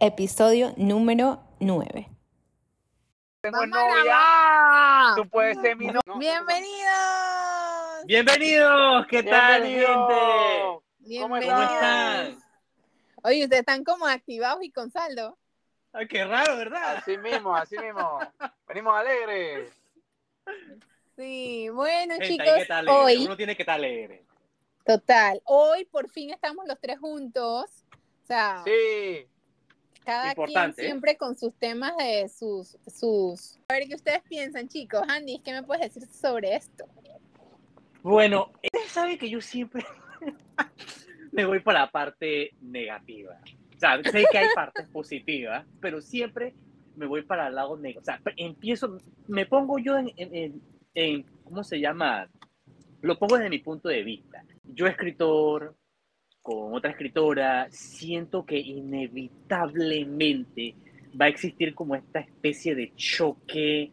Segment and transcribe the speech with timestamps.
[0.00, 2.08] episodio número 9.
[3.42, 3.86] Tengo ¡Vamos a
[5.14, 6.02] novia, tú puedes ser mi novia.
[6.18, 8.06] ¡Bienvenidos!
[8.06, 10.82] Bienvenidos, ¿qué tal, Bienvenido.
[10.98, 11.20] gente?
[11.22, 12.38] ¿Cómo ¿Cómo están?
[13.22, 15.38] Oye, ustedes están como activados y con saldo.
[15.92, 16.96] Ay, qué raro, ¿verdad?
[16.96, 18.18] Así mismo, así mismo.
[18.68, 19.72] Venimos alegres.
[21.16, 24.24] Sí, bueno, Gente, chicos, que alegre, hoy, Uno tiene que estar alegre.
[24.84, 27.84] total, hoy por fin estamos los tres juntos.
[28.22, 29.26] O sea, Sí.
[30.04, 30.88] Cada importante, quien ¿eh?
[30.90, 33.58] siempre con sus temas de sus, sus.
[33.68, 35.02] A ver qué ustedes piensan, chicos.
[35.08, 36.86] Andy, ¿qué me puedes decir sobre esto?
[38.02, 39.84] Bueno, ustedes saben que yo siempre
[41.32, 43.40] me voy para la parte negativa.
[43.76, 46.54] O sea, sé que hay partes positivas, pero siempre
[46.96, 48.00] me voy para el lado negativo.
[48.02, 50.62] O sea, empiezo, me pongo yo en, en- en-
[50.94, 52.28] en- ¿cómo se llama?
[53.02, 54.44] Lo pongo desde mi punto de vista.
[54.64, 55.74] Yo, escritor,
[56.42, 60.74] con otra escritora, siento que inevitablemente
[61.20, 63.92] va a existir como esta especie de choque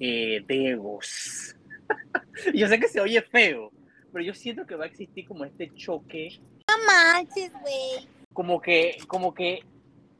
[0.00, 1.56] eh, de egos.
[2.54, 3.72] yo sé que se oye feo,
[4.12, 6.38] pero yo siento que va a existir como este choque
[6.86, 8.08] Manches, güey.
[8.32, 9.62] como que, como que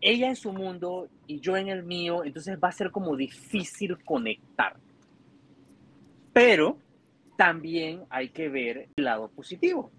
[0.00, 4.02] ella en su mundo y yo en el mío, entonces va a ser como difícil
[4.04, 4.76] conectar.
[6.32, 6.78] Pero
[7.36, 9.90] también hay que ver el lado positivo.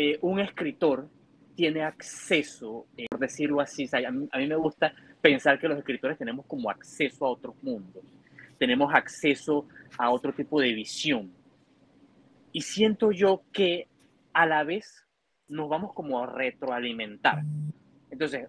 [0.00, 1.08] Eh, un escritor
[1.56, 5.58] tiene acceso, eh, por decirlo así, o sea, a, mí, a mí me gusta pensar
[5.58, 8.04] que los escritores tenemos como acceso a otros mundos,
[8.60, 9.66] tenemos acceso
[9.98, 11.32] a otro tipo de visión.
[12.52, 13.88] Y siento yo que
[14.32, 15.04] a la vez
[15.48, 17.42] nos vamos como a retroalimentar.
[18.08, 18.48] Entonces,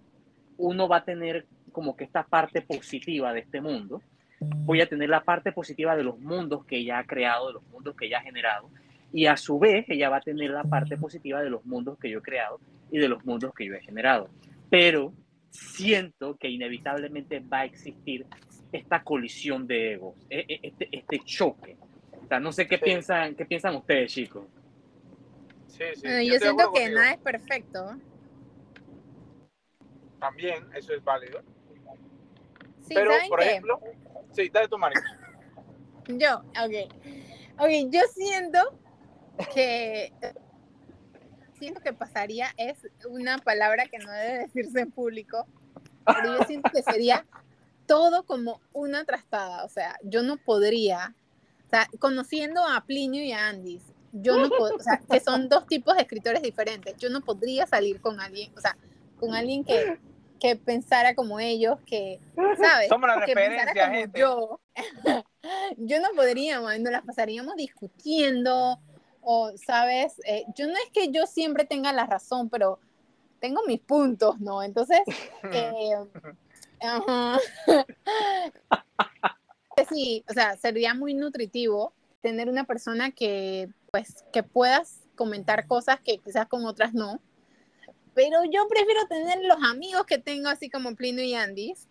[0.56, 4.04] uno va a tener como que esta parte positiva de este mundo,
[4.40, 7.64] voy a tener la parte positiva de los mundos que ella ha creado, de los
[7.70, 8.70] mundos que ella ha generado,
[9.12, 12.10] y a su vez ella va a tener la parte positiva de los mundos que
[12.10, 12.60] yo he creado
[12.92, 14.30] y de los mundos que yo he generado.
[14.70, 15.14] Pero
[15.50, 18.26] siento que inevitablemente va a existir
[18.72, 21.76] esta colisión de egos, e- e- este, este choque.
[22.24, 22.84] O sea, no sé qué Sí.
[22.84, 24.46] piensan, qué piensan ustedes, chicos.
[25.68, 26.02] Sí, sí.
[26.04, 26.96] Bueno, yo siento que contigo.
[27.00, 27.98] nada es perfecto.
[30.20, 31.42] También, eso es válido.
[32.82, 33.46] Sí, Pero, ¿saben por qué?
[33.50, 33.80] ejemplo,
[34.34, 35.00] sí, dale tu mano.
[36.08, 36.94] Yo, ok.
[37.60, 38.60] Ok, yo siento
[39.54, 40.14] que.
[41.58, 45.46] Siento que pasaría, es una palabra que no debe decirse en público,
[46.06, 47.26] pero yo siento que sería
[47.86, 49.66] todo como una trastada.
[49.66, 51.16] O sea, yo no podría.
[51.66, 53.84] O sea, conociendo a Plinio y a Andis,
[54.14, 54.48] yo no.
[54.48, 56.96] O sea, que son dos tipos de escritores diferentes.
[56.98, 58.78] Yo no podría salir con alguien, o sea,
[59.20, 60.00] con alguien que,
[60.40, 62.88] que pensara como ellos, que, ¿sabes?
[62.88, 64.20] Somos la que pensara referencia, como gente.
[64.20, 64.60] yo.
[65.78, 68.80] yo no podría, man, nos las pasaríamos discutiendo,
[69.22, 70.20] o, ¿sabes?
[70.26, 72.80] Eh, yo no es que yo siempre tenga la razón, pero
[73.40, 74.64] tengo mis puntos, ¿no?
[74.64, 75.00] Entonces,
[75.54, 75.96] eh,
[76.82, 77.40] ajá.
[79.90, 86.00] sí, o sea, sería muy nutritivo tener una persona que, pues, que puedas comentar cosas
[86.02, 87.22] que quizás con otras no.
[88.14, 91.88] Pero yo prefiero tener los amigos que tengo, así como Plino y Andis,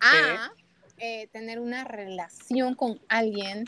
[0.00, 0.50] a
[0.98, 3.64] eh, tener una relación con alguien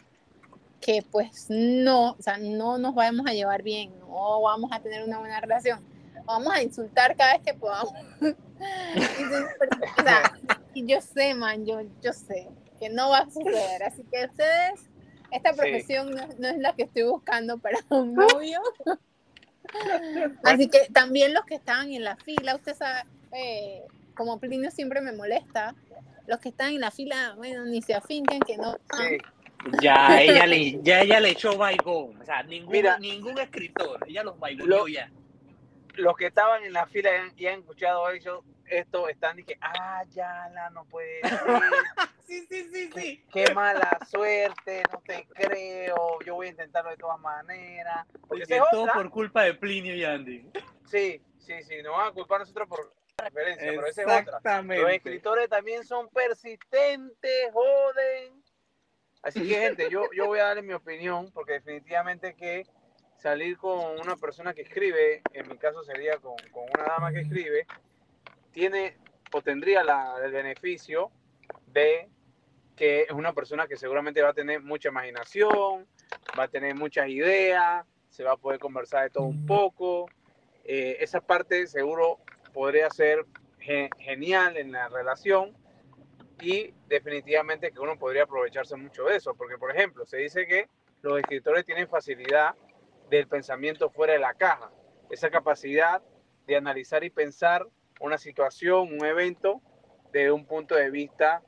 [0.80, 5.04] que pues no, o sea, no nos vamos a llevar bien, no vamos a tener
[5.04, 5.80] una buena relación,
[6.24, 7.92] vamos a insultar cada vez que podamos.
[8.20, 8.36] Pero,
[9.98, 10.38] o sea,
[10.74, 14.80] y yo sé, man, yo, yo sé que no va a suceder, así que ustedes,
[15.30, 15.58] esta Sí.
[15.58, 18.60] profesión no, no es la que estoy buscando para un novio.
[20.44, 23.02] Así que también los que estaban en la fila, usted sabe,
[23.32, 23.82] eh,
[24.14, 25.74] como Plinio siempre me molesta,
[26.26, 28.74] los que están en la fila, bueno, ni se afinquen que no.
[28.96, 29.18] Sí.
[29.80, 32.20] Ya ella le, ya ella le echó baigón.
[32.20, 32.98] O sea, ningún, Mira.
[32.98, 34.00] ningún escritor.
[34.06, 35.10] Ella los baigoneó Lo- ya.
[35.94, 40.04] Los que estaban en la fila y han, escuchado eso, esto están y que, ah,
[40.10, 41.40] ya la no puede ser.
[42.24, 46.96] Sí, sí, sí, qué, qué mala suerte, no te creo, yo voy a intentarlo de
[46.98, 48.06] todas maneras.
[48.28, 48.92] Porque es todo otra.
[48.94, 50.46] por culpa de Plinio y Andy.
[50.84, 54.28] Sí, sí, sí, nos van a culpar a nosotros por la referencia, pero esa es
[54.28, 54.62] otra.
[54.62, 58.42] Los escritores también son persistentes, joden.
[59.22, 62.66] Así que, gente, yo, yo voy a darle mi opinión, porque definitivamente que
[63.16, 67.20] salir con una persona que escribe, en mi caso sería con, con una dama que
[67.20, 67.66] escribe,
[68.52, 68.96] tiene
[69.32, 71.10] o tendría la, el beneficio
[71.66, 72.08] de
[72.76, 75.86] que es una persona que seguramente va a tener mucha imaginación,
[76.38, 80.06] va a tener muchas ideas, se va a poder conversar de todo un poco.
[80.64, 82.20] Eh, esa parte seguro
[82.54, 83.26] podría ser
[83.58, 85.56] ge- genial en la relación
[86.40, 90.68] y definitivamente que uno podría aprovecharse mucho de eso, porque por ejemplo, se dice que
[91.02, 92.54] los escritores tienen facilidad
[93.10, 94.70] del pensamiento fuera de la caja,
[95.10, 96.02] esa capacidad
[96.46, 97.66] de analizar y pensar
[98.00, 99.60] una situación, un evento,
[100.12, 101.42] desde un punto de vista,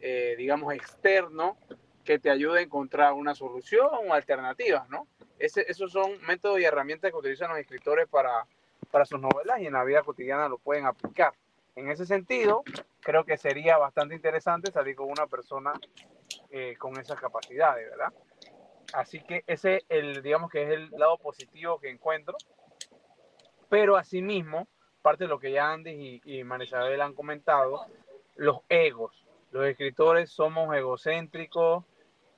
[0.00, 1.56] eh, digamos, externo,
[2.04, 5.06] que te ayude a encontrar una solución o alternativas, ¿no?
[5.38, 8.46] Esos son métodos y herramientas que utilizan los escritores para,
[8.90, 11.32] para sus novelas y en la vida cotidiana lo pueden aplicar.
[11.76, 12.62] En ese sentido,
[13.10, 15.72] creo que sería bastante interesante salir con una persona
[16.48, 18.12] eh, con esas capacidades, ¿verdad?
[18.92, 22.36] Así que ese, el, digamos que es el lado positivo que encuentro.
[23.68, 24.68] Pero asimismo,
[25.02, 27.84] parte de lo que ya Andy y, y Marisabel han comentado,
[28.36, 29.26] los egos.
[29.50, 31.84] Los escritores somos egocéntricos.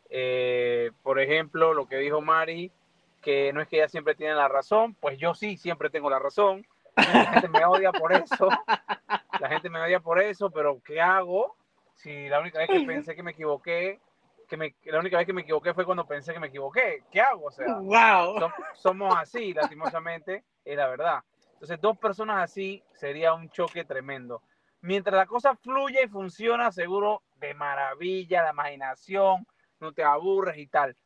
[0.09, 2.73] Eh, por ejemplo, lo que dijo Mari,
[3.21, 6.19] que no es que ella siempre tiene la razón, pues yo sí siempre tengo la
[6.19, 6.67] razón.
[6.97, 8.49] La gente me odia por eso.
[9.43, 11.57] La gente me odia por eso, pero ¿qué hago?
[11.97, 14.01] Si la única vez que pensé que me equivoqué,
[14.49, 17.03] que me, la única vez que me equivoqué fue cuando pensé que me equivoqué.
[17.11, 17.47] ¿Qué hago?
[17.47, 18.39] O sea, ¡Wow!
[18.39, 21.25] som- somos así, lastimosamente, es la verdad.
[21.55, 24.43] Entonces, dos personas así sería un choque tremendo.
[24.81, 29.45] Mientras la cosa fluye y funciona, seguro de maravilla, la imaginación,
[29.81, 30.97] no te aburres y tal.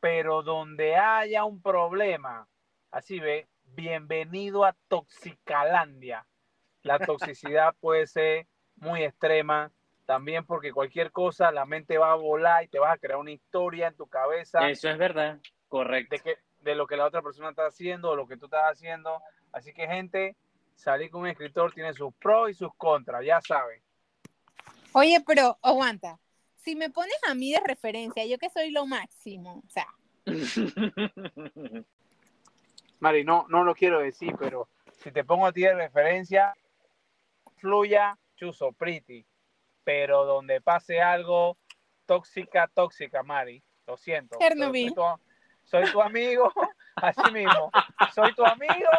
[0.00, 2.48] Pero donde haya un problema,
[2.90, 6.26] así ve, bienvenido a Toxicalandia.
[6.84, 8.46] La toxicidad puede ser
[8.76, 9.72] muy extrema,
[10.06, 13.32] también porque cualquier cosa, la mente va a volar y te vas a crear una
[13.32, 16.14] historia en tu cabeza Eso es verdad, correcto.
[16.14, 18.70] de, que, de lo que la otra persona está haciendo o lo que tú estás
[18.70, 19.20] haciendo.
[19.52, 20.36] Así que, gente,
[20.74, 23.82] salir con un escritor tiene sus pros y sus contras, ya saben.
[24.92, 26.20] Oye, pero aguanta.
[26.56, 29.88] Si me pones a mí de referencia, yo que soy lo máximo, o sea,
[33.00, 34.68] Mari, no, no lo quiero decir, pero
[35.02, 36.54] si te pongo a ti de referencia,
[37.64, 39.24] fluya, chuzo, pretty.
[39.84, 41.56] Pero donde pase algo,
[42.04, 43.62] tóxica, tóxica, Mari.
[43.86, 44.38] Lo siento.
[44.38, 45.04] Soy tu,
[45.64, 46.52] soy tu amigo,
[46.96, 47.70] así mismo.
[48.14, 48.90] Soy tu amigo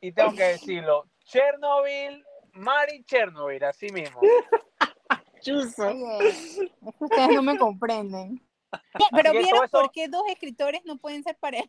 [0.00, 1.06] y tengo que decirlo.
[1.24, 4.20] Chernobyl, Mari Chernobyl, así mismo.
[5.42, 5.88] Chuzo.
[5.88, 8.40] oye, es que ustedes no me comprenden.
[9.16, 11.66] Pero vieron eso- por qué dos escritores no pueden ser pareja.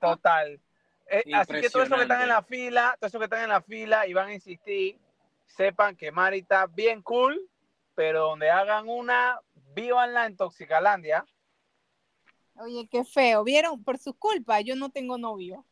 [0.00, 0.60] Total.
[1.08, 3.48] Eh, así que todos esos que están en la fila, todos esos que están en
[3.48, 4.98] la fila y van a insistir,
[5.46, 7.40] sepan que Mari está bien cool,
[7.94, 9.40] pero donde hagan una,
[9.74, 11.24] vívanla en Toxicalandia.
[12.56, 13.44] Oye, qué feo.
[13.44, 13.82] ¿Vieron?
[13.82, 15.64] Por su culpa, yo no tengo novio.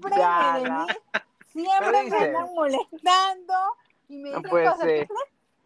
[0.00, 0.86] Siempre me,
[1.52, 3.54] siempre me andan molestando
[4.08, 4.88] y me No dicen puede cosas.
[5.08, 5.14] ¿Tú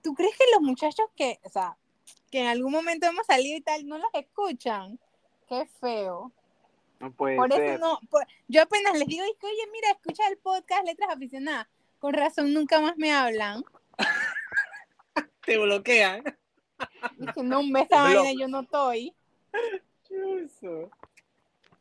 [0.02, 1.76] tú crees que los muchachos que, o sea,
[2.30, 4.98] que en algún momento hemos salido y tal, no los escuchan?
[5.48, 6.30] Qué feo.
[7.00, 7.64] No puede Por ser.
[7.64, 11.10] eso no, por- yo apenas les digo, "Es que, oye, mira, escucha el podcast Letras
[11.10, 11.66] Aficionadas.
[12.04, 13.64] Con razón, nunca más me hablan.
[15.46, 16.22] Te bloquean.
[17.16, 19.14] Dije, no, hombre, esa vaina yo no estoy.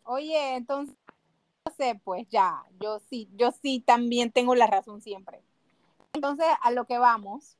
[0.05, 0.95] Oye, entonces,
[1.65, 5.41] no sé, pues ya, yo sí, yo sí también tengo la razón siempre.
[6.13, 7.57] Entonces, a lo que vamos.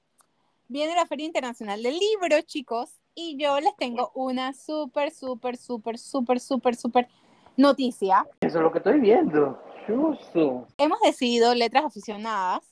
[0.69, 5.98] Viene la Feria Internacional del Libro, chicos, y yo les tengo una súper, súper, súper,
[5.98, 7.10] súper, súper, súper
[7.57, 8.25] noticia.
[8.39, 9.62] Eso es lo que estoy viendo.
[9.85, 10.68] Chuzo.
[10.77, 12.63] Hemos decidido, Letras Aficionadas,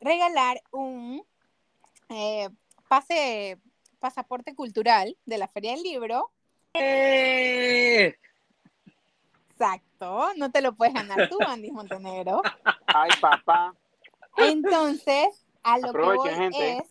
[0.00, 1.22] regalar un
[2.08, 2.48] eh,
[2.88, 3.58] pase,
[3.98, 6.30] pasaporte cultural de la Feria del Libro.
[6.74, 8.14] ¡Eh!
[9.50, 12.42] Exacto, no te lo puedes ganar tú, Andy Montenegro.
[12.86, 13.74] Ay, papá.
[14.36, 16.78] Entonces, a lo que voy gente.
[16.78, 16.88] es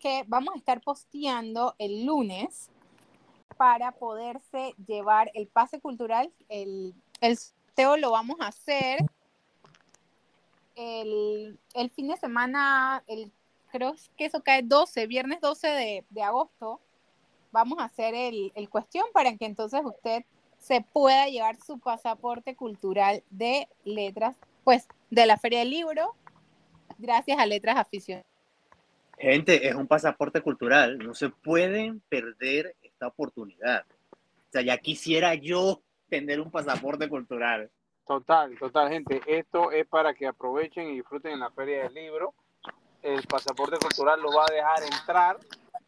[0.00, 2.70] que vamos a estar posteando el lunes
[3.56, 6.32] para poderse llevar el pase cultural.
[6.48, 7.38] El, el
[7.96, 9.04] lo vamos a hacer
[10.76, 13.30] el, el fin de semana, el,
[13.70, 16.80] creo que eso cae 12, viernes 12 de, de agosto.
[17.52, 20.24] Vamos a hacer el, el cuestión para que entonces usted
[20.58, 26.14] se pueda llevar su pasaporte cultural de letras, pues de la Feria del Libro,
[26.98, 28.26] gracias a Letras Aficionadas.
[29.18, 30.98] Gente, es un pasaporte cultural.
[30.98, 33.84] No se pueden perder esta oportunidad.
[34.12, 37.70] O sea, ya quisiera yo tener un pasaporte cultural.
[38.06, 39.22] Total, total, gente.
[39.26, 42.34] Esto es para que aprovechen y disfruten en la Feria del Libro.
[43.02, 45.38] El pasaporte cultural lo va a dejar entrar.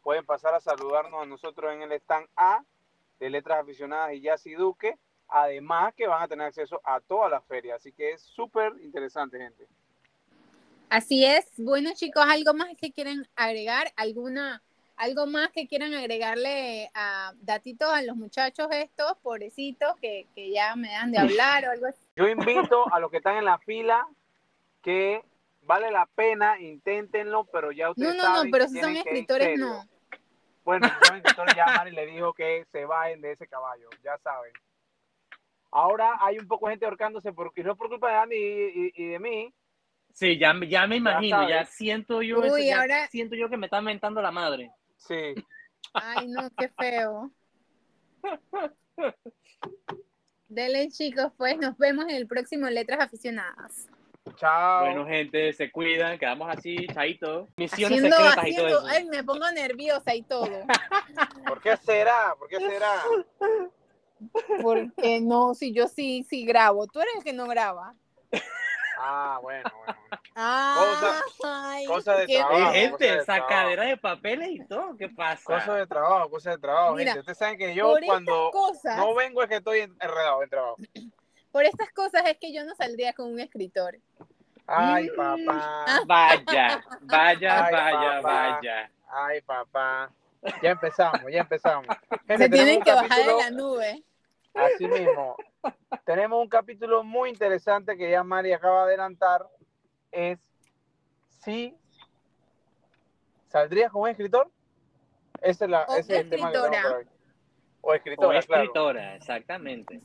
[0.01, 2.63] Pueden pasar a saludarnos a nosotros en el stand A
[3.19, 4.97] de Letras Aficionadas y Yassi Duque.
[5.27, 7.75] Además que van a tener acceso a toda la feria.
[7.75, 9.67] Así que es súper interesante, gente.
[10.89, 11.45] Así es.
[11.57, 13.91] Bueno, chicos, ¿algo más que quieren agregar?
[13.95, 14.61] ¿Alguna,
[14.95, 20.75] algo más que quieran agregarle a datitos a los muchachos estos, pobrecitos, que, que ya
[20.75, 22.05] me dan de hablar o algo así?
[22.15, 24.07] Yo invito a los que están en la fila
[24.81, 25.23] que
[25.61, 29.57] vale la pena, inténtenlo, pero ya No, ustedes no, no, saben pero si son escritores,
[29.59, 29.87] no.
[30.63, 34.17] Bueno, si son escritores ya Mari le dijo que se bajen de ese caballo, ya
[34.19, 34.53] saben.
[35.71, 38.93] Ahora hay un poco de gente ahorcándose, porque no por culpa de Andy y, y-
[38.95, 39.53] y de mí,
[40.13, 43.49] Sí, ya, me- ya me imagino, ya, siento yo eso, Uy, ya ahora- siento yo
[43.49, 44.69] que me está mentando la madre.
[45.07, 45.35] Sí.
[45.93, 47.31] Ay, no, qué feo.
[50.47, 53.89] Dele, chicos, pues nos vemos en el próximo Letras Aficionadas.
[54.35, 54.85] Chao.
[54.85, 57.49] Bueno, gente, se cuidan, quedamos así, chaito.
[57.57, 58.87] Misiones Haciendo, secretas y todo eso.
[58.87, 60.49] ay, me pongo nerviosa y todo.
[61.47, 62.33] ¿Por qué será?
[62.39, 63.03] ¿Por qué será?
[64.61, 66.87] Porque no, si yo sí, sí grabo.
[66.87, 67.93] Tú eres el que no graba.
[68.97, 69.99] Ah, bueno, bueno.
[70.35, 72.61] Ah, ay, cosa de qué trabajo.
[72.65, 75.43] Ah, gente, de sacadera de papeles y todo, ¿qué pasa?
[75.43, 77.19] Cosas de trabajo, cosas de trabajo, Mira, gente.
[77.19, 80.77] Ustedes saben que yo cuando cosas, no vengo es que estoy enredado en trabajo.
[81.51, 83.97] por estas cosas es que yo no saldría con un escritor.
[84.65, 85.15] Ay, Mm.
[85.45, 85.85] papá.
[86.05, 88.21] Vaya, vaya, Ay, vaya, papá.
[88.21, 88.91] vaya.
[89.09, 90.11] Ay, papá.
[90.61, 91.87] Ya empezamos, ya empezamos.
[92.27, 94.03] Gente, Se tienen que bajar de la nube.
[94.53, 95.35] Así mismo.
[96.05, 99.45] Tenemos un capítulo muy interesante que ya Mari acaba de adelantar.
[100.13, 100.39] Es
[101.27, 101.75] si
[103.47, 104.49] saldrías con un escritor.
[105.41, 106.89] Ese es, la, O ese es el tema que tenemos escritora.
[106.89, 107.07] por hoy.
[107.81, 108.63] O escritora, O claro.
[108.63, 110.01] escritora, exactamente.